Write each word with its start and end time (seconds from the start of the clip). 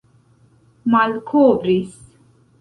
malkovris 0.91 1.91